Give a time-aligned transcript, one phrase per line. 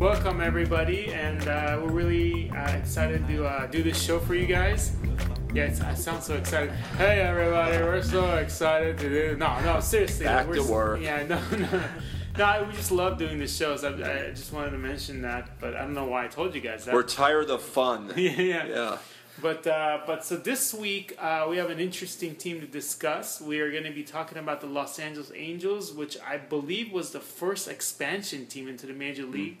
[0.00, 4.46] Welcome everybody, and uh, we're really uh, excited to uh, do this show for you
[4.46, 4.96] guys.
[5.52, 6.70] Yeah, it's, I sound so excited.
[6.96, 9.36] Hey everybody, we're so excited to do.
[9.36, 10.24] No, no, seriously.
[10.24, 11.02] Back we're to work.
[11.02, 11.82] Yeah, no, no,
[12.38, 12.66] no.
[12.66, 13.84] We just love doing the shows.
[13.84, 16.62] I, I just wanted to mention that, but I don't know why I told you
[16.62, 16.94] guys that.
[16.94, 18.10] We're tired of fun.
[18.16, 18.66] yeah, yeah.
[18.66, 18.98] Yeah.
[19.42, 23.38] But uh, but so this week uh, we have an interesting team to discuss.
[23.38, 27.10] We are going to be talking about the Los Angeles Angels, which I believe was
[27.10, 29.58] the first expansion team into the major league.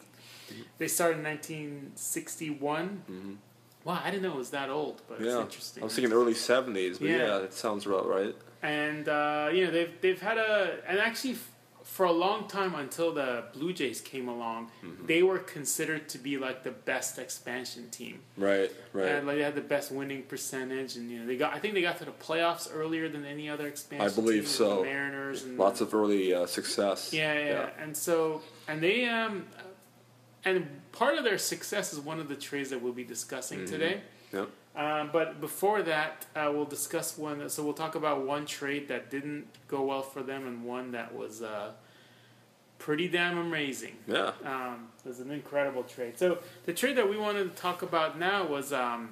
[0.78, 3.38] They started in 1961.
[3.84, 5.40] Wow, I didn't know it was that old, but it's Yeah.
[5.40, 5.82] interesting.
[5.82, 7.16] I was thinking early 70s, but Yeah.
[7.16, 8.34] yeah, that sounds about right.
[8.62, 11.50] and uh, you know they've they've had a and actually f-
[11.82, 15.06] for a long time until the Blue Jays came along, Mm-hmm.
[15.06, 18.20] they were considered to be like the best expansion team.
[18.36, 19.06] Right, right.
[19.12, 21.54] And like they had the best winning percentage, and you know they got.
[21.54, 24.06] I think they got to the playoffs earlier than any other expansion.
[24.06, 24.76] I believe so.
[24.76, 27.14] The Mariners and Lots of early uh, success.
[27.14, 29.46] yeah, yeah, and so and they um,
[30.44, 33.72] and part of their success is one of the trades that we'll be discussing Mm-hmm.
[33.72, 34.00] today.
[34.32, 34.48] Yep.
[34.76, 37.48] Um, but before that, uh, we'll discuss one.
[37.50, 41.12] So we'll talk about one trade that didn't go well for them, and one that
[41.14, 41.72] was uh,
[42.78, 43.96] pretty damn amazing.
[44.06, 44.30] Yeah.
[44.44, 46.16] Um, it was an incredible trade.
[46.18, 49.10] So the trade that we wanted to talk about now was um,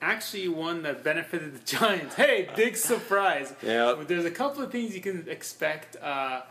[0.00, 2.14] actually one that benefited the Giants.
[2.14, 3.52] Hey, big surprise!
[3.62, 3.94] Yeah.
[4.06, 6.42] There's a couple of things you can expect uh,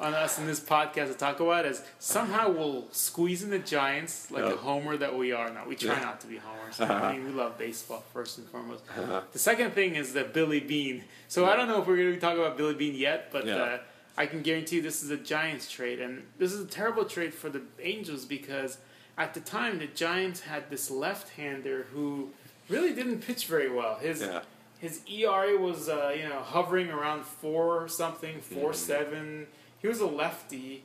[0.00, 1.66] on us in this podcast to talk about.
[1.66, 4.56] Is somehow we'll squeeze in the Giants like a Yeah.
[4.56, 5.50] homer that we are.
[5.50, 6.00] Now we try Yeah.
[6.04, 6.80] not to be homers.
[6.80, 8.82] I mean, we love baseball first and foremost.
[8.98, 9.20] Uh-huh.
[9.32, 11.04] The second thing is the Billy Beane.
[11.28, 13.46] So I don't know if we're going to be talking about Billy Beane yet, but
[13.46, 13.56] Yeah.
[13.56, 13.78] uh,
[14.16, 17.32] I can guarantee you this is a Giants trade, and this is a terrible trade
[17.32, 18.78] for the Angels because
[19.16, 22.30] at the time the Giants had this left-hander who
[22.68, 23.96] really didn't pitch very well.
[23.96, 24.40] His Yeah.
[24.78, 29.46] his ERA was uh, you know hovering around four something, four seven.
[29.80, 30.84] He was a lefty,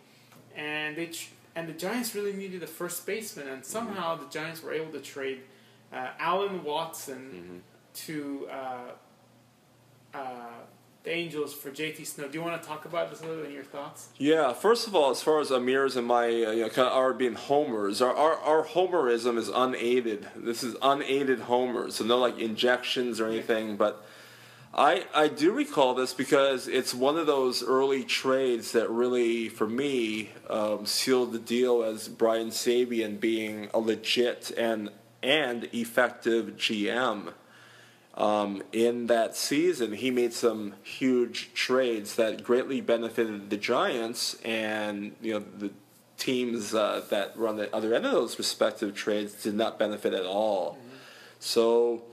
[0.55, 4.61] and they tr- and the Giants really needed a first baseman, and somehow the Giants
[4.61, 5.41] were able to trade
[5.93, 7.63] uh, Allen Watson
[7.93, 8.91] to uh,
[10.13, 10.19] uh,
[11.03, 12.27] the Angels for JT Snow.
[12.27, 13.53] Do you want to talk about this a little bit?
[13.53, 14.09] Your thoughts?
[14.17, 16.93] Yeah, first of all, as far as Amir's and my, uh, you know, kind of
[16.93, 20.27] our being homers, our, our, our homerism is unaided.
[20.35, 23.77] This is unaided homers, so no like injections or anything.
[23.77, 24.03] But
[24.77, 29.67] I, I do recall this because it's one of those early trades that really, for
[29.67, 34.89] me, um, sealed the deal as Brian Sabean being a legit and
[35.23, 37.33] and effective GM
[38.15, 45.15] um, in that season, he made some huge trades that greatly benefited the Giants and
[45.21, 45.71] you know the
[46.17, 50.13] teams uh, that were on the other end of those respective trades did not benefit
[50.13, 50.77] at all.
[51.39, 52.03] So,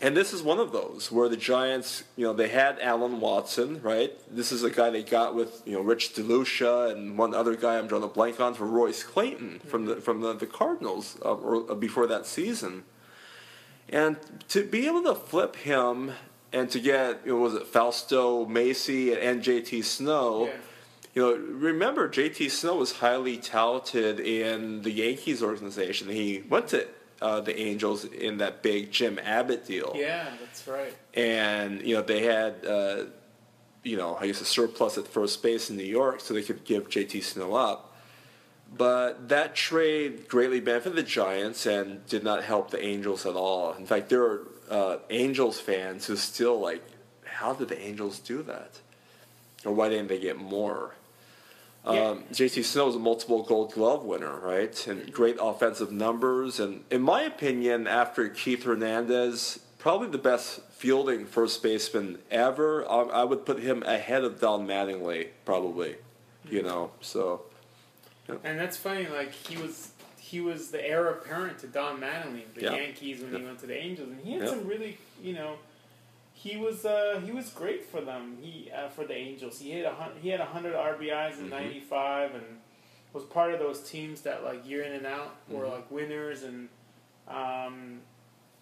[0.00, 3.82] and this is one of those where the Giants, you know, they had Allen Watson,
[3.82, 4.12] right?
[4.34, 7.78] This is a guy they got with you know Rich DeLucia and one other guy
[7.78, 11.34] I'm drawing a blank on for Royce Clayton from the from the, the Cardinals uh,
[11.34, 12.84] or, uh, before that season.
[13.88, 16.12] And to be able to flip him
[16.52, 20.46] and to get, you know, was it Fausto Macey and JT Snow?
[20.46, 20.52] Yeah.
[21.14, 26.08] You know, remember JT Snow was highly talented in the Yankees organization.
[26.10, 26.86] He went to
[27.20, 30.94] uh, the Angels in that big Jim Abbott deal, Yeah, that's right.
[31.14, 33.04] and you know they had, uh,
[33.82, 36.64] you know, I guess a surplus at first base in New York, so they could
[36.64, 37.96] give JT Snow up.
[38.76, 43.72] But that trade greatly benefited the Giants and did not help the Angels at all.
[43.72, 46.82] In fact, there are uh, Angels fans who still like,
[47.24, 48.78] how did the Angels do that?
[49.64, 50.94] Or why didn't they get more?
[51.84, 51.90] Yeah.
[52.10, 54.86] Um, JT Snow is a multiple Gold Glove winner, right?
[54.86, 56.60] And great offensive numbers.
[56.60, 62.88] And in my opinion, after Keith Hernandez, probably the best fielding first baseman ever.
[62.90, 65.96] I, I would put him ahead of Don Mattingly, probably.
[66.50, 67.42] You know, so
[68.28, 69.06] And that's funny.
[69.06, 72.74] Like he was, he was the heir apparent to Don Mattingly, the Yeah.
[72.76, 74.48] Yankees, when he went to the Angels, and he had Yeah.
[74.50, 75.56] some really, you know,
[76.42, 78.38] he was uh, he was great for them.
[78.40, 79.58] He uh, for the Angels.
[79.58, 81.50] He hit a hun- he had hundred RBIs in Mhm.
[81.50, 82.60] '95 and
[83.12, 85.72] was part of those teams that like year in and out were Mhm.
[85.72, 86.68] like winners and.
[87.26, 88.00] Um,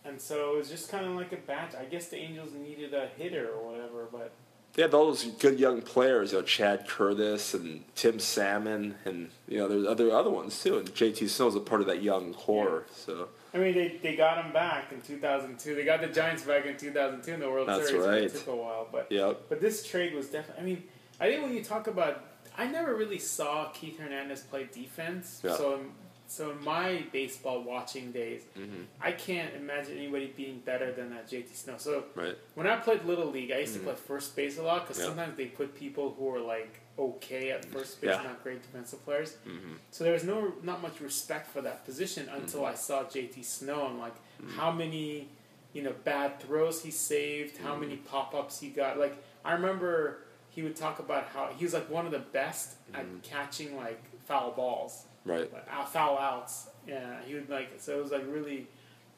[0.04, 1.74] and so it was just kind of like a batch.
[1.74, 4.30] I guess the Angels needed a hitter or whatever, but
[4.76, 9.30] they had all those good young players, you know, Chad Curtis and Tim Salmon, and
[9.48, 10.76] you know, there's other other ones too.
[10.78, 12.84] And JT Snow was a part of that young core.
[12.94, 15.74] So I mean, they, they got him back in 2002.
[15.74, 18.06] They got the Giants back in 2002 in the World That's Series.
[18.06, 18.22] right.
[18.24, 20.62] It took a while, but yep, but this trade was definitely.
[20.62, 20.82] I mean,
[21.20, 22.24] I think when you talk about,
[22.58, 25.40] I never really saw Keith Hernandez play defense.
[25.42, 25.56] Yeah.
[25.56, 25.80] So
[26.26, 31.18] so in my baseball watching days, hmm I can't imagine anybody being better than uh,
[31.28, 31.74] JT Snow.
[31.78, 32.36] So Right.
[32.54, 33.84] when I played little league, I used to Mhm.
[33.84, 35.06] play first base a lot because Yeah.
[35.06, 38.22] sometimes they put people who are like okay at first base, Yeah.
[38.22, 39.36] not great defensive players.
[39.44, 42.72] hmm So there was no not much respect for that position until Mm-hmm.
[42.72, 43.86] I saw JT Snow.
[43.86, 44.14] I'm like,
[44.56, 45.28] how many,
[45.74, 47.80] you know, bad throws he saved, how Mm-hmm.
[47.80, 48.98] many pop ups he got.
[48.98, 50.22] Like I remember
[50.56, 53.00] he would talk about how he was like one of the best Mm-hmm.
[53.16, 55.52] at catching like foul balls, Right.
[55.52, 56.68] like, foul outs.
[56.86, 58.66] Yeah, he would like so it was like really,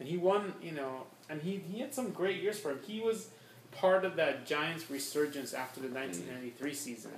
[0.01, 0.55] and he won.
[0.63, 2.81] You know, and he he had some great years for him.
[2.87, 3.29] He was
[3.73, 7.11] part of that Giants resurgence after the 1993 season.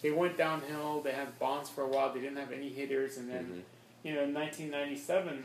[0.00, 1.02] They went downhill.
[1.02, 2.12] They had Bonds for a while.
[2.14, 4.08] They didn't have any hitters, and then Mhm.
[4.08, 5.44] you know in 1997,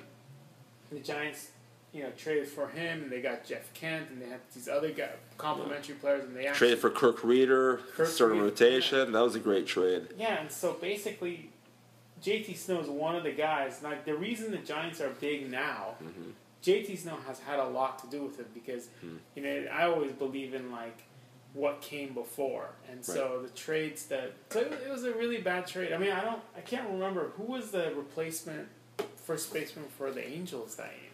[0.91, 1.49] the Giants
[1.95, 4.91] you know traded for him, and they got Jeff Kent, and they had these other
[4.91, 9.13] guy, complimentary players, and they actually Traded for Kirk Rueter, Kirk starting Rueter, rotation.
[9.13, 10.07] That was a great trade.
[10.17, 11.49] Yeah, and so basically,
[12.21, 13.81] JT Snow is one of the guys.
[13.81, 16.33] Like the reason the Giants are big now, Mhm.
[16.61, 19.17] JT Snow has had a lot to do with it because Hmm.
[19.35, 20.97] you know I always believe in like
[21.53, 25.65] what came before, and so the trades that so it, it was a really bad
[25.65, 25.93] trade.
[25.93, 28.67] I mean, I don't, I can't remember who was the replacement
[29.23, 31.11] first baseman for the Angels that year.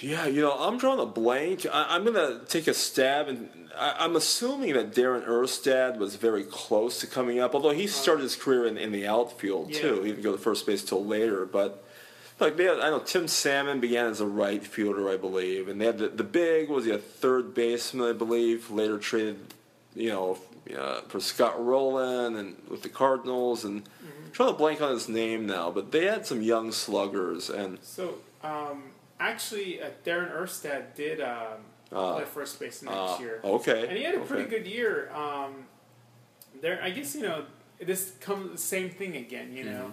[0.00, 1.66] Yeah, you know, I'm drawing a blank.
[1.72, 6.44] I, I'm gonna take a stab, and I, I'm assuming that Darren Erstad was very
[6.44, 7.54] close to coming up.
[7.54, 9.80] Although he started his career in, in the outfield Yeah.
[9.80, 10.02] too.
[10.02, 11.46] He didn't go to first base till later.
[11.46, 11.82] But
[12.38, 15.80] like they had, I know Tim Salmon began as a right fielder, I believe, and
[15.80, 18.70] they had the, the big was he a third baseman, I believe.
[18.70, 19.38] Later traded,
[19.94, 20.38] you know,
[20.78, 23.88] uh, for Scott Rolen and with the Cardinals, and
[24.26, 25.70] I'm trying to blank on his name now.
[25.70, 28.82] But they had some young sluggers, and So um,
[29.20, 31.58] actually, uh, Darren Erstad did um,
[31.92, 32.14] Ah.
[32.16, 33.40] play first base next uh, year.
[33.44, 34.58] okay, and he had a pretty okay.
[34.58, 35.08] good year.
[35.14, 35.66] Um,
[36.60, 37.44] there, I guess you know
[37.80, 39.52] this comes the same thing again.
[39.52, 39.92] You know,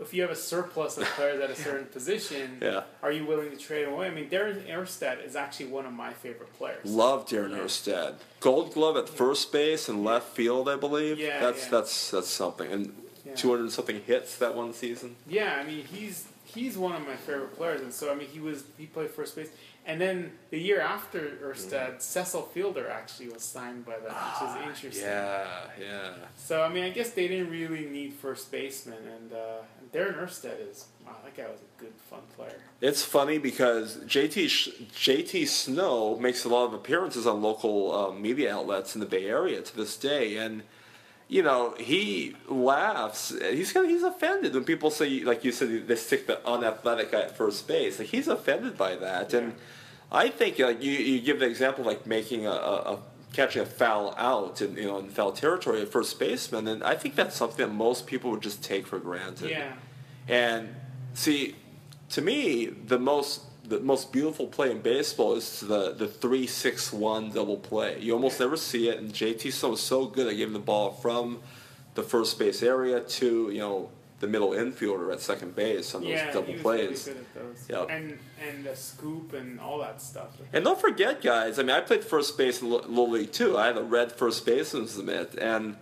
[0.00, 2.82] if you have a surplus of players at a certain position, Yeah.
[3.02, 4.06] are you willing to trade away?
[4.06, 6.84] I mean, Darren Erstad is actually one of my favorite players.
[6.84, 7.58] Love Darren Yeah.
[7.64, 8.14] Erstad.
[8.40, 11.18] Gold glove at first base and left field, I believe.
[11.18, 11.70] Yeah, that's yeah.
[11.70, 12.70] that's that's something.
[12.70, 12.94] And
[13.26, 13.34] Yeah.
[13.34, 15.16] 200 something hits that one season.
[15.26, 18.40] Yeah, I mean he's he's one of my favorite players, and so I mean he
[18.40, 19.50] was he played first base,
[19.86, 24.68] and then the year after Erstad, Cecil Fielder actually was signed by them, which is
[24.68, 25.04] interesting.
[25.04, 26.10] Yeah, yeah.
[26.36, 29.36] So I mean, I guess they didn't really need first baseman, and uh,
[29.92, 32.58] Darren Erstad is wow, that guy was a good, fun player.
[32.80, 38.54] It's funny because JT JT Snow makes a lot of appearances on local uh, media
[38.54, 40.62] outlets in the Bay Area to this day, and
[41.28, 43.34] you know he laughs.
[43.40, 47.12] He's kind of, he's offended when people say, like you said, they stick the unathletic
[47.12, 47.98] guy at first base.
[47.98, 49.54] Like he's offended by that, and
[50.12, 52.98] I think like you, you give the example like making a, a, a
[53.32, 56.94] catching a foul out in you know in foul territory at first baseman, and I
[56.94, 59.50] think that's something that most people would just take for granted.
[59.50, 59.72] Yeah,
[60.28, 60.74] And
[61.14, 61.56] see,
[62.10, 66.92] to me, the most the most beautiful play in baseball is the the three six
[66.92, 67.98] one double play.
[68.00, 70.92] You almost never see it, and JT Snow is so good at giving the ball
[70.92, 71.40] from
[71.94, 73.90] the first base area to you know
[74.20, 77.06] the middle infielder at second base on those yeah, double he was plays.
[77.06, 77.68] really good at those.
[77.68, 77.86] Yep.
[77.90, 78.18] And
[78.48, 80.28] and the scoop and all that stuff.
[80.52, 81.58] And don't forget, guys.
[81.58, 83.56] I mean, I played first base in Li- Little League too.
[83.58, 85.76] I had a red first baseman's mitt, and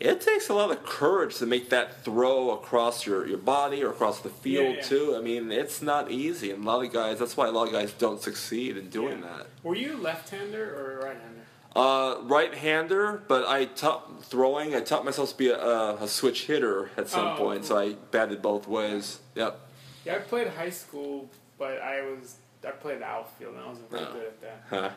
[0.00, 3.90] it takes a lot of courage to make that throw across your, your body or
[3.90, 4.82] across the field Yeah, yeah.
[4.82, 5.14] too.
[5.16, 7.18] I mean, it's not easy, and a lot of guys.
[7.18, 9.38] That's why a lot of guys don't succeed in doing Yeah.
[9.38, 9.46] that.
[9.62, 11.34] Were you left-hander or right-hander?
[11.76, 14.74] Uh, right-hander, but I taught throwing.
[14.74, 17.76] I taught myself to be a, a, a switch hitter at some Oh, point, so
[17.78, 19.20] I batted both ways.
[19.34, 19.58] Yep.
[20.04, 21.28] Yeah, I played high school,
[21.58, 22.36] but I was
[22.66, 24.12] I played outfield and I wasn't very Oh.
[24.12, 24.62] good at that.
[24.70, 24.90] Huh.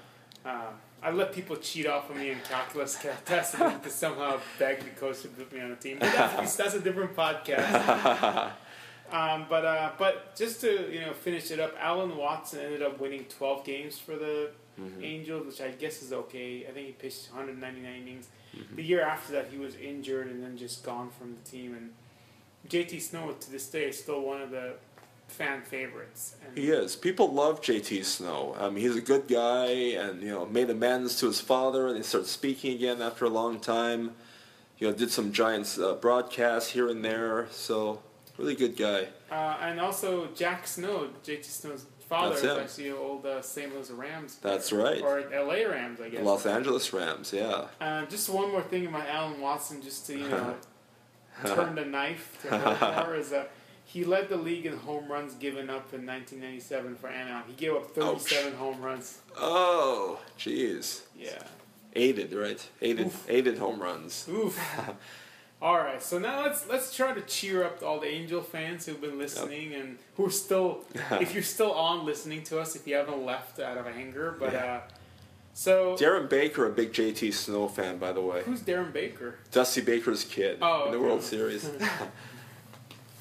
[0.49, 4.89] Um, I let people cheat off of me in calculus tests to somehow beg the
[4.91, 5.97] coach to put me on a team.
[5.99, 8.51] But that's, that's a different podcast.
[9.11, 12.97] Um, but uh, but just to you know finish it up, Allen Watson ended up
[12.97, 15.03] winning 12 games for the Mm-hmm.
[15.03, 16.65] Angels, which I guess is okay.
[16.67, 18.29] I think he pitched 199 innings.
[18.75, 21.73] The year after that, he was injured and then just gone from the team.
[21.73, 21.91] And
[22.69, 24.75] JT Snow to this day is still one of the
[25.31, 26.35] fan favorites.
[26.45, 26.95] And He is.
[26.95, 28.55] People love JT Snow.
[28.59, 31.97] I mean, he's a good guy, and you know, made amends to his father, and
[31.97, 34.11] he started speaking again after a long time.
[34.77, 37.47] You know, did some Giants uh, broadcasts here and there.
[37.51, 38.01] So,
[38.37, 39.07] really good guy.
[39.29, 43.73] Uh, and also Jack Snow, JT Snow's father, is actually an old uh, St.
[43.73, 44.35] Louis Rams.
[44.35, 44.53] player.
[44.55, 45.01] That's right.
[45.01, 46.23] Or LA Rams, I guess.
[46.25, 47.31] Los Angeles Rams.
[47.31, 47.67] Yeah.
[47.79, 50.55] Uh, just one more thing about Allen Watson, just to you know,
[51.45, 53.51] turn the knife to more, is that
[53.91, 57.43] he led the league in home runs given up in 1997 for Anaheim.
[57.47, 59.19] He gave up 37 home runs.
[59.37, 61.01] Oh, jeez.
[61.17, 61.43] Yeah.
[61.93, 62.65] Aided, right?
[62.81, 63.25] Aided, Oof.
[63.29, 64.25] aided home runs.
[64.29, 64.57] Oof.
[65.61, 68.99] All right, so now let's let's try to cheer up all the Angel fans who've
[68.99, 70.85] been listening and who are still,
[71.19, 74.35] if you're still on listening to us, if you haven't left out of anger.
[74.39, 74.65] But Yeah.
[74.65, 74.81] uh,
[75.53, 78.41] so Darren Baker, a big JT Snow fan, by the way.
[78.43, 79.35] who's Darren Baker?
[79.51, 81.05] Dusty Baker's kid Oh, in the okay.
[81.05, 81.69] World Series.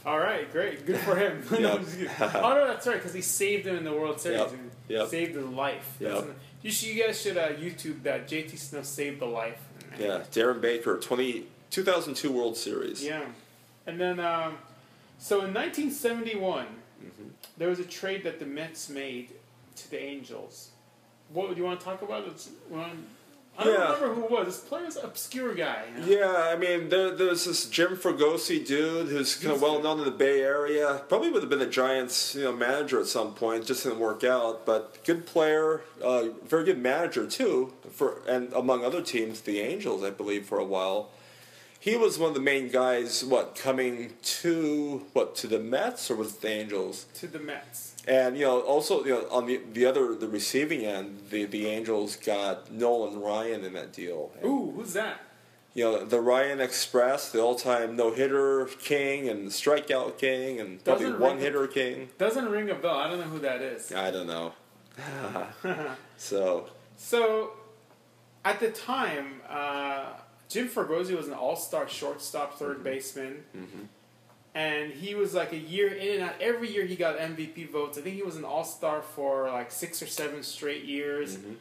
[0.07, 1.43] All right, great, good for him.
[1.51, 1.75] No, Yep.
[1.79, 2.11] I'm just kidding.
[2.21, 4.39] oh no, that's right, because he saved him in the World Series.
[4.41, 4.53] Yep.
[4.53, 5.09] and Yep.
[5.09, 5.97] Saved his life.
[6.01, 6.25] Yep.
[6.63, 8.27] You, should, you guys should uh, YouTube that.
[8.29, 9.61] JT Snow saved the life.
[9.99, 13.05] yeah, Darren Baker, 20, 2002 World Series.
[13.05, 13.25] Yeah.
[13.87, 14.57] And then, um,
[15.19, 16.67] so in 1971,
[17.01, 17.29] Mm-hmm.
[17.57, 19.31] there was a trade that the Mets made
[19.77, 20.69] to the Angels.
[21.33, 22.27] What do you want to talk about?
[22.27, 22.51] It's,
[23.61, 23.95] I don't Yeah.
[23.95, 24.47] remember who it was.
[24.47, 25.85] This player's an obscure guy.
[26.07, 26.21] you know?
[26.21, 30.05] Yeah, I mean, there, there's this Jim Fregosi dude who's kind of well known in
[30.07, 31.03] the Bay Area.
[31.09, 33.67] Probably would have been the Giants, you know, manager at some point.
[33.67, 37.73] Just didn't work out, but good player, uh, very good manager too.
[37.91, 41.11] For and among other teams, the Angels, I believe, for a while.
[41.83, 43.25] He was one of the main guys.
[43.25, 47.07] What coming to what to the Mets or was it the Angels?
[47.15, 47.95] To the Mets.
[48.07, 51.67] And you know, also you know, on the the other the receiving end, the the
[51.67, 54.31] Angels got Nolan Ryan in that deal.
[54.37, 55.21] And, Ooh, who's that?
[55.73, 61.21] you know, the Ryan Express, the all-time no-hitter king and strikeout king and probably Doesn't
[61.21, 62.09] ring- one-hitter king.
[62.19, 62.97] Doesn't ring a bell.
[62.97, 63.93] I don't know who that is.
[63.93, 64.53] I don't know.
[66.17, 67.53] so So,
[68.45, 70.07] at the time, uh,
[70.51, 72.83] Jim Fregosi was an all-star shortstop, 3rd Mm-hmm.
[72.83, 73.45] baseman,
[74.55, 76.35] and he was like a year in and out.
[76.41, 77.97] Every year he got MVP votes.
[77.97, 81.37] I think he was an all-star for like six or seven straight years.
[81.37, 81.53] Mm-hmm.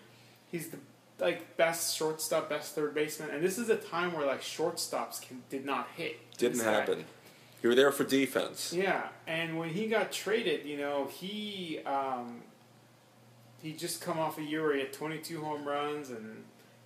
[0.51, 0.77] He's the
[1.19, 5.43] like best shortstop, best third baseman, and this is a time where like shortstops can,
[5.50, 6.17] did not hit.
[6.38, 7.05] didn't happen.
[7.62, 8.74] You were there for defense.
[8.74, 12.41] yeah, and when he got traded, you know, he um,
[13.62, 16.43] he just come off a year where he had 22 home runs and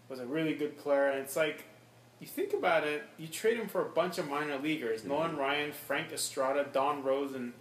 [0.10, 1.10] was a really good player.
[1.12, 1.63] And it's like,
[2.24, 5.10] you think about it, you trade him for a bunch of minor leaguers: Mm-hmm.
[5.10, 7.53] Nolan Ryan, Frank Estrada, Don Rose, and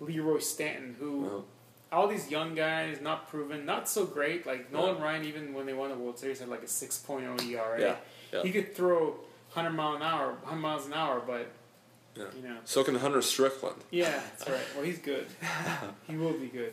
[0.00, 1.44] Leroy Stanton, who.
[1.92, 4.44] All these young guys, not proven, not so great.
[4.44, 7.80] Like Nolan Ryan, even when they won the World Series, had like a 6.0 ERA.
[7.80, 7.96] Yeah,
[8.32, 8.42] yeah.
[8.42, 9.10] He could throw
[9.52, 11.48] 100 mile an hour, 100 miles an hour, but
[12.16, 12.24] Yeah.
[12.36, 12.56] you know.
[12.64, 13.76] So can Hunter Strickland.
[13.92, 14.60] Yeah, that's right.
[14.74, 15.26] Well, he's good.
[16.08, 16.72] he will be good.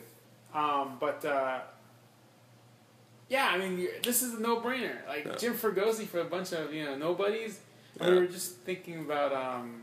[0.52, 1.60] Um, but uh,
[3.28, 4.96] yeah, I mean, this is a no-brainer.
[5.08, 5.36] Like Yeah.
[5.36, 7.60] Jim Fregosi for a bunch of you know nobodies.
[8.00, 8.10] Yeah.
[8.10, 9.82] We were just thinking about um,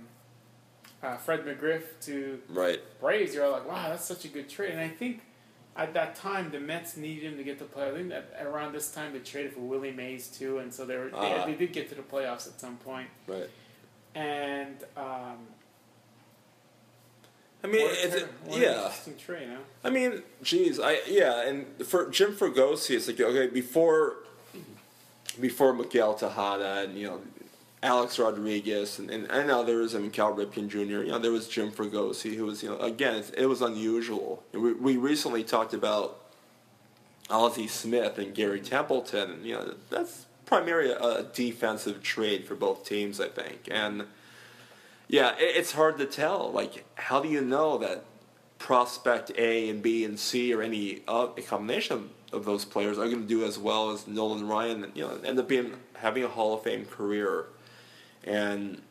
[1.02, 2.80] uh, Fred McGriff to Right.
[3.00, 3.34] Braves.
[3.34, 4.72] You're all like, wow, that's such a good trade.
[4.72, 5.22] And I think
[5.78, 7.88] at that time the Mets needed him to get to play.
[7.90, 10.98] I think that around this time they traded for Willie Mays too, and so they
[10.98, 11.46] were Ah.
[11.46, 13.08] they, they did get to the playoffs at some point.
[13.28, 13.50] Right.
[14.14, 15.38] And um,
[17.64, 18.86] I mean, it's, an yeah.
[18.86, 19.58] interesting trade, huh?
[19.84, 24.16] I mean, geez, I yeah, and for Jim Fregosi, it's like okay, before
[25.40, 27.22] before Miguel Tejada and you know
[27.84, 30.80] Alex Rodriguez and, and, and others, mean Cal Ripken Jr.
[30.80, 34.44] You know, there was Jim Fregosi, who was you know again, it was unusual.
[34.54, 36.20] We, we recently talked about
[37.30, 42.56] Ozzie Smith and Gary Templeton, and you know that's primarily a, a defensive trade for
[42.56, 44.06] both teams, I think, and.
[45.12, 46.52] Yeah, it, it's hard to tell.
[46.52, 48.06] Like, how do you know that
[48.58, 53.06] prospect A and B and C or any uh, a combination of those players are
[53.06, 54.86] going to do as well as Nolan Ryan?
[54.86, 57.48] and, You know, end up being having a Hall of Fame career,
[58.24, 58.82] and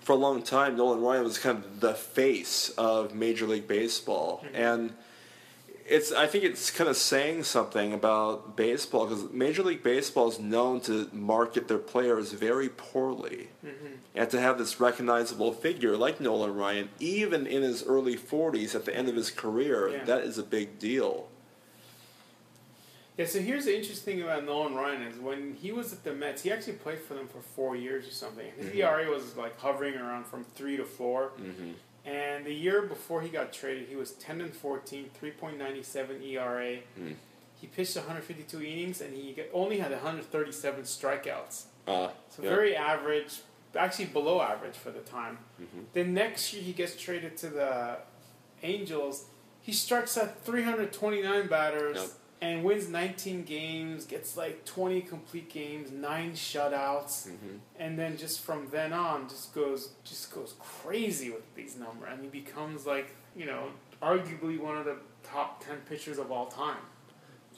[0.00, 4.44] for a long time, Nolan Ryan was kind of the face of Major League Baseball,
[4.54, 4.92] and
[5.88, 10.38] it's I think it's kind of saying something about baseball because Major League Baseball is
[10.38, 13.48] known to market their players very poorly,
[14.14, 18.84] and to have this recognizable figure like Nolan Ryan, even in his early forties, at
[18.84, 20.04] the end of his career, Yeah.
[20.04, 21.28] that is a big deal.
[23.16, 26.12] Yeah, so here's the interesting thing about Nolan Ryan is when he was at the
[26.12, 28.44] Mets, he actually played for them for four years or something.
[28.58, 28.78] His Mm-hmm.
[28.78, 31.30] ERA was like hovering around from three to 4
[32.06, 36.78] And the year before he got traded, he was 10 and 14, 3.97 ERA.
[36.98, 37.14] Mm.
[37.60, 41.64] He pitched 152 innings and he only had 137 strikeouts.
[41.86, 42.48] Uh, So yeah.
[42.50, 43.40] very average,
[43.76, 45.38] actually below average for the time.
[45.60, 45.80] Mm-hmm.
[45.94, 47.96] Then next year he gets traded to the
[48.62, 49.24] Angels.
[49.60, 52.08] He strikes out 329 batters Yep.
[52.40, 57.58] and wins 19 games, gets like 20 complete games, nine shutouts, Mhm.
[57.78, 62.08] and then just from then on just goes just goes crazy with these numbers.
[62.12, 63.68] and he becomes like you know
[64.02, 66.76] arguably one of the top 10 pitchers of all time.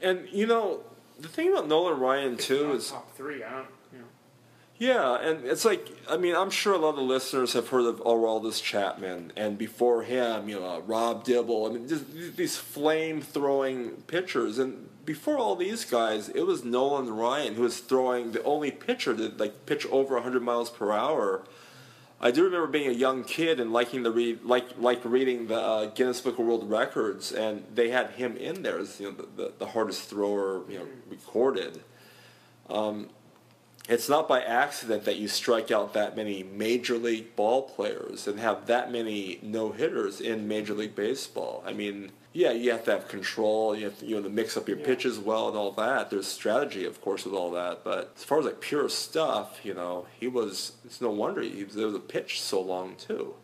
[0.00, 0.80] And you know,
[1.18, 3.42] the thing about Nolan Ryan If too is top three.
[3.42, 4.04] I don't you know.
[4.78, 8.00] Yeah, and it's like I mean I'm sure a lot of listeners have heard of
[8.00, 11.66] Aroldis Chapman, and before him, you know, Rob Dibble.
[11.66, 17.10] I mean, just these flame throwing pitchers, and before all these guys, it was Nolan
[17.10, 21.44] Ryan who was throwing the only pitcher to like pitch over 100 miles per hour
[22.20, 25.60] I do remember being a young kid and liking the read, like like reading the
[25.60, 29.12] uh, Guinness Book of World Records, and they had him in there as you know
[29.12, 31.82] the, the, the hardest thrower you know recorded.
[32.68, 33.10] Um,
[33.88, 38.38] it's not by accident that you strike out that many major league ball players and
[38.38, 41.62] have that many no hitters in Major League Baseball.
[41.66, 43.74] I mean, yeah, you have to have control.
[43.76, 44.86] You have to, you know to mix up your Yeah.
[44.86, 46.08] pitches well and all that.
[46.10, 47.82] There's strategy, of course, with all that.
[47.82, 50.72] But as far as like pure stuff, you know, he was.
[50.84, 53.34] It's no wonder he was able to pitch so long too.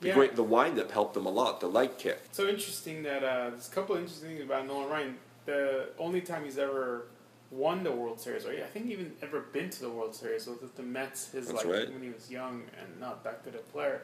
[0.00, 0.14] The Yeah.
[0.14, 1.60] great the windup helped him a lot.
[1.60, 2.20] The leg kick.
[2.30, 5.18] So interesting that uh, there's a couple of interesting things about Nolan Ryan.
[5.46, 7.06] The only time he's ever
[7.50, 10.46] won the World Series, or I think he even ever been to the World Series,
[10.46, 11.30] was with the Mets.
[11.32, 11.92] His That's like right.
[11.92, 14.02] when he was young and not that good a player.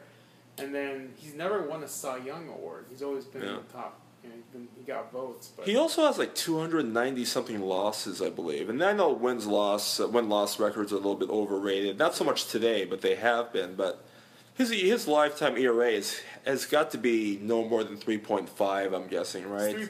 [0.57, 2.85] And then he's never won a Cy Young award.
[2.89, 3.99] He's always been in the top.
[4.23, 8.21] You know, he's been, he got votes, but He also has like 290 something losses,
[8.21, 8.69] I believe.
[8.69, 11.97] And I know wins loss uh, win loss records are a little bit overrated.
[11.97, 13.75] Not so much today, but they have been.
[13.75, 14.03] But
[14.55, 18.95] his his lifetime ERA is, has got to be no more than 3.5.
[18.95, 19.89] I'm guessing, right?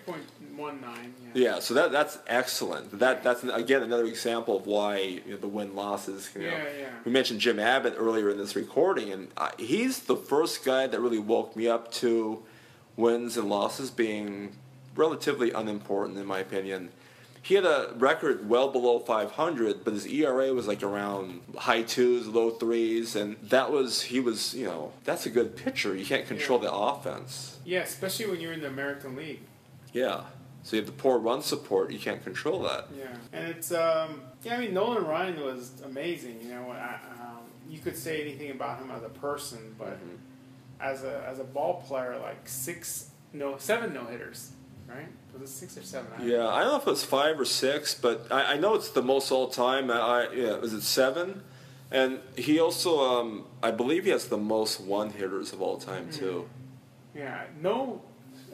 [0.56, 1.14] one nine.
[1.34, 1.54] Yeah.
[1.54, 3.00] Yeah, so that that's excellent.
[3.00, 6.30] That that's again another example of why you know, the win losses.
[6.36, 6.48] You know.
[6.48, 6.90] Yeah, yeah.
[7.06, 11.00] We mentioned Jim Abbott earlier in this recording, and I, he's the first guy that
[11.00, 12.44] really woke me up to
[13.02, 14.54] wins and losses being
[14.96, 16.90] relatively unimportant in my opinion.
[17.44, 22.28] He had a record well below 500, but his ERA was like around high twos,
[22.28, 25.96] low threes, and that was he was you know that's a good pitcher.
[25.96, 27.58] You can't control the offense.
[27.66, 29.40] Yeah, especially when you're in the American League.
[29.92, 30.22] Yeah,
[30.62, 31.92] so you have the poor run support.
[31.92, 32.88] You can't control that.
[32.96, 34.56] Yeah, and it's um, yeah.
[34.58, 36.42] I mean, Nolan Ryan was amazing.
[36.44, 40.18] You know, I, um, you could say anything about him as a person, but Mhm.
[40.82, 44.52] As a as a ball player, like six no seven no hitters,
[44.88, 45.08] right?
[45.34, 46.08] Was it six or seven?
[46.18, 48.74] I- Yeah, I don't know if it was five or six, but I, I know
[48.76, 49.90] it's the most all time.
[49.92, 51.44] I, I yeah, was it seven?
[51.94, 56.10] And he also, um, I believe, he has the most one hitters of all time
[56.12, 56.48] too.
[57.14, 58.02] Yeah, no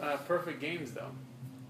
[0.02, 1.12] uh, perfect games though.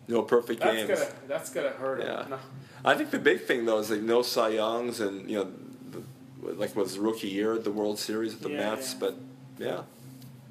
[0.10, 1.00] No perfect That's games.
[1.00, 2.08] gonna that's gonna hurt him.
[2.08, 2.26] Yeah.
[2.30, 2.39] No.
[2.86, 5.52] I think the big thing though is like no Cy Youngs and you know,
[5.91, 9.00] the, like was rookie year at the World Series at the Yeah, Mets, yeah.
[9.02, 9.15] but
[9.58, 9.82] yeah,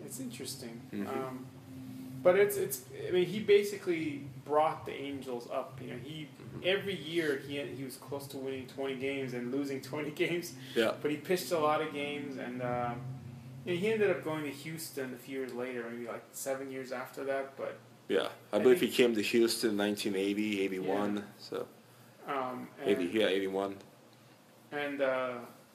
[0.06, 0.80] It's interesting.
[0.92, 1.08] Mhm.
[1.08, 1.46] Um,
[2.22, 2.82] but it's it's.
[3.06, 5.78] I mean, he basically brought the Angels up.
[5.82, 6.28] You know, he
[6.64, 10.54] every year he he was close to winning twenty games and losing twenty games.
[10.74, 13.00] yeah, But he pitched a lot of games, and um,
[13.64, 16.70] you know, he ended up going to Houston a few years later, maybe like seven
[16.70, 17.56] years after that.
[17.56, 18.28] But yeah.
[18.52, 21.66] I I believe he came to Houston in 1980, 81, so
[22.28, 23.76] um, and, 80, yeah, 81.
[24.72, 25.32] and uh,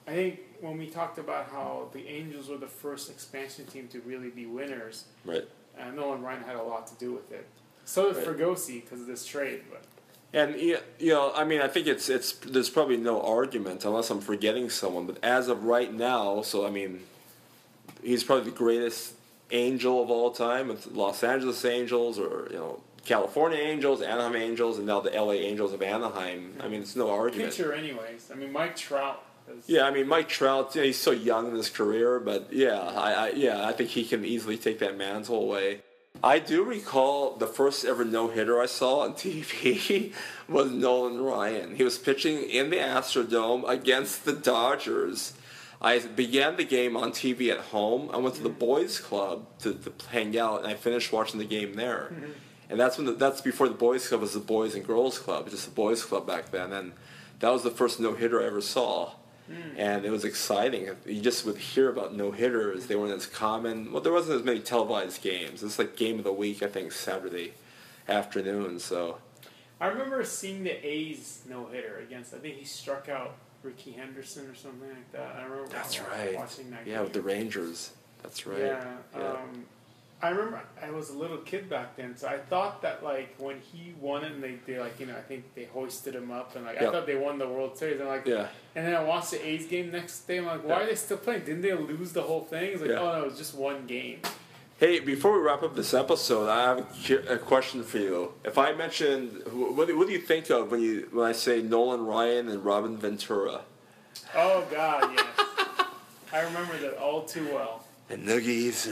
[0.08, 4.00] I think when we talked about how the Angels were the first expansion team to
[4.02, 5.44] really be winners, Right.
[5.80, 7.46] uh, Nolan Ryan had a lot to do with it.
[7.84, 8.38] So did Right.
[8.38, 9.84] Fergosi because of this trade, but.
[10.34, 14.10] And yeah, you know, I mean, I think it's it's there's probably no argument unless
[14.10, 15.06] I'm forgetting someone.
[15.06, 17.02] But as of right now, so I mean,
[18.02, 19.16] he's probably the greatest
[19.52, 20.70] angel of all time.
[20.70, 25.36] With Los Angeles Angels, or you know, California Angels, Anaheim Angels, and now the L.A.
[25.36, 26.56] Angels of Anaheim.
[26.62, 27.52] I mean, it's no argument.
[27.52, 28.30] Pitcher, anyways.
[28.32, 29.26] I mean, Mike Trout.
[29.68, 32.80] Yeah, I mean, Mike Trout, you know, he's so young in his career, but yeah,
[32.80, 35.82] I, I yeah, I think he can easily take that mantle away.
[36.24, 40.14] I do recall the first ever no hitter I saw on TV
[40.48, 41.76] was Nolan Ryan.
[41.76, 45.34] He was pitching in the Astrodome against the Dodgers.
[45.82, 48.12] I began the game on TV at home.
[48.14, 51.46] I went to the boys' club to, to hang out, and I finished watching the
[51.46, 52.12] game there.
[52.14, 52.32] Mm-hmm.
[52.70, 55.50] And that's when the, that's before the boys' club was the boys and girls club,
[55.50, 56.72] just the boys' club back then.
[56.72, 56.94] And
[57.40, 59.14] that was the first no hitter I ever saw
[59.78, 60.90] and it was exciting.
[61.06, 63.92] You just would hear about no hitters; they weren't as common.
[63.92, 65.64] Well, there wasn't as many televised games.
[65.64, 67.54] It's like game of the week, I think, Saturday
[68.08, 68.80] afternoon.
[68.80, 69.18] So
[69.80, 72.34] I remember seeing the A's no hitter against.
[72.34, 75.36] I think he struck out Rickey Henderson or something like that.
[75.38, 76.36] I remember that's wa- right.
[76.36, 76.86] watching that.
[76.86, 77.04] Yeah, game.
[77.04, 77.92] with the Rangers.
[78.24, 78.60] That's right.
[78.60, 78.94] Yeah.
[79.16, 79.28] Yeah.
[79.28, 79.66] Um,
[80.24, 83.60] I remember I was a little kid back then, so I thought that like when
[83.60, 86.56] he won it, and they, they like you know I think they hoisted him up,
[86.56, 88.48] and like I thought they won the World Series, and like Yeah.
[88.76, 90.38] and then I watched the A's game next day.
[90.38, 90.84] I'm like, why Yeah.
[90.84, 91.46] are they still playing?
[91.46, 92.72] Didn't they lose the whole thing?
[92.74, 93.00] It's like, Yeah.
[93.00, 94.20] oh no, it was just one game.
[94.80, 96.80] Hey, before we wrap up this episode, I have
[97.30, 98.34] a, question for you.
[98.44, 101.62] If I mentioned, what do, what do you think of when you when I say
[101.62, 103.62] Nolan Ryan and Robin Ventura?
[104.36, 105.26] Oh God, yes.
[106.34, 107.86] I remember that all too well.
[108.10, 108.92] And Noogies.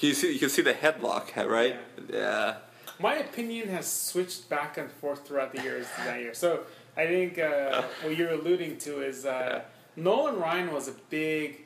[0.00, 1.76] You see, you can see the headlock, right?
[2.12, 2.56] Yeah.
[2.98, 6.34] My opinion has switched back and forth throughout the years that year.
[6.34, 6.60] So
[6.96, 9.62] I think uh, what you're alluding to is uh,
[9.96, 11.62] Nolan Ryan was a big.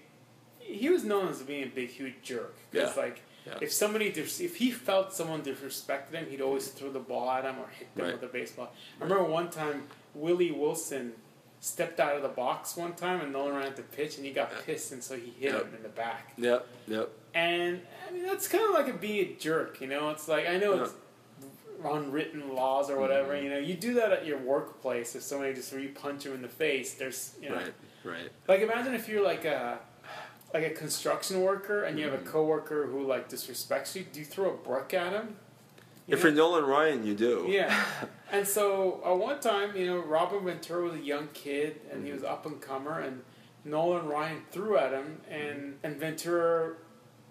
[0.61, 2.55] He was known as being a big, huge jerk.
[2.71, 3.03] Because Yeah.
[3.03, 3.59] like, Yeah.
[3.61, 7.45] if somebody, dis- if he felt someone disrespected him, he'd always throw the ball at
[7.45, 8.15] him or hit them Right.
[8.15, 8.73] with a baseball.
[9.01, 11.13] I remember one time Willie Wilson
[11.61, 14.33] stepped out of the box one time and Nolan ran at the pitch and he
[14.33, 15.63] got pissed and so he hit Yep.
[15.67, 16.33] him in the back.
[16.39, 17.11] Yep, yep.
[17.35, 20.11] And I mean that's kind of like a be a jerk, you know.
[20.11, 20.93] It's like I know it's
[21.85, 23.33] unwritten laws or whatever.
[23.35, 23.45] Mm-hmm.
[23.45, 25.15] You know, you do that at your workplace.
[25.15, 27.73] If somebody just where you punch them in the face, there's you know, Right,
[28.05, 28.31] right.
[28.49, 29.79] like imagine if you're like a
[30.53, 32.29] like a construction worker and you have Mm-hmm.
[32.29, 34.05] a coworker who like disrespects you.
[34.13, 35.37] Do you throw a brick at him?
[36.07, 36.29] You If know?
[36.31, 37.47] you're Nolan Ryan, you do.
[37.49, 37.85] Yeah.
[38.33, 42.11] And so at one time, you know, Robin Ventura was a young kid and he
[42.11, 42.23] Mm-hmm.
[42.23, 43.23] was up and comer and
[43.65, 46.75] Nolan Ryan threw at him and, and Ventura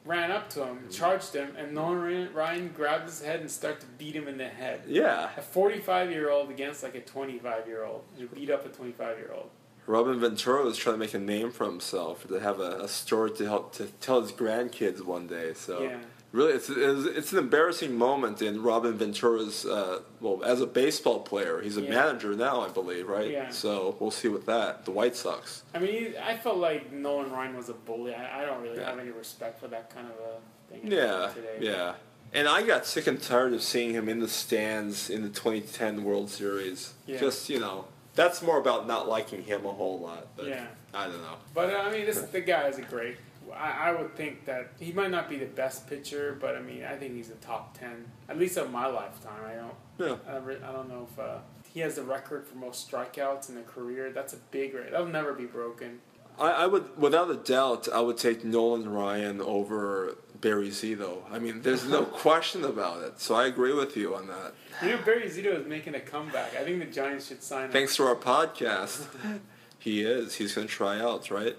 [0.05, 3.81] ran up to him, charged him, and Nolan Ryan- Ryan grabbed his head and started
[3.81, 4.81] to beat him in the head.
[4.87, 5.29] Yeah.
[5.37, 8.03] A 45 year old against like a 25 year old.
[8.17, 9.49] He beat up a 25 year old.
[9.85, 13.31] Robin Ventura was trying to make a name for himself, to have a, a story
[13.31, 15.53] to help to tell his grandkids one day.
[15.53, 15.97] So Yeah.
[16.33, 21.21] Really, it's, it's it's an embarrassing moment in Robin Ventura's uh, well as a baseball
[21.21, 21.61] player.
[21.61, 21.89] He's a Yeah.
[21.91, 23.31] manager now, I believe, right?
[23.31, 23.49] Yeah.
[23.51, 24.83] So we'll see with that.
[24.83, 25.63] The White Sox.
[25.73, 28.13] I mean, I felt like Nolan Ryan was a bully.
[28.13, 28.89] I, I don't really Yeah.
[28.89, 31.57] have any respect for that kind of a thing Yeah, today.
[31.61, 31.93] yeah.
[32.35, 36.03] And I got sick and tired of seeing him in the stands in the 2010
[36.03, 36.93] World Series.
[37.05, 37.19] Yeah.
[37.19, 40.27] Just you know, that's more about not liking him a whole lot.
[40.35, 40.65] But Yeah.
[40.95, 41.35] I don't know.
[41.53, 43.17] But uh, I mean, this the guy is a great.
[43.57, 46.83] I, I would think that he might not be the best pitcher, but I mean,
[46.83, 49.43] I think he's a top ten, at least of my lifetime.
[49.45, 49.75] I don't.
[49.97, 50.17] Yeah.
[50.27, 51.37] I, re- I don't know if uh,
[51.71, 54.11] he has the record for most strikeouts in a career.
[54.11, 54.91] That's a big rate.
[54.91, 55.99] That'll never be broken.
[56.39, 61.19] I, I would, without a doubt, I would take Nolan Ryan over Barry Zito.
[61.31, 63.19] I mean, there's no question about it.
[63.19, 64.53] So I agree with you on that.
[64.81, 66.55] You know, Barry Zito is making a comeback.
[66.55, 67.71] I think the Giants should sign him.
[67.71, 69.05] Thanks to our podcast,
[69.79, 70.35] he is.
[70.35, 71.55] He's going to try out, right?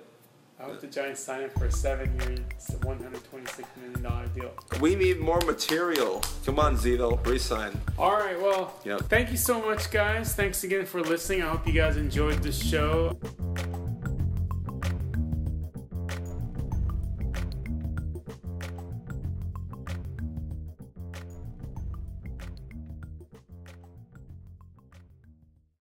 [0.64, 2.38] I hope the Giants sign him for a seven-year,
[2.84, 4.50] one hundred twenty-six million dollar deal.
[4.80, 6.22] We need more material.
[6.46, 7.78] Come on, Zito, resign.
[7.98, 9.02] All right, well, Yep.
[9.10, 10.34] thank you so much, guys.
[10.34, 11.42] Thanks again for listening.
[11.42, 13.18] I hope you guys enjoyed the show.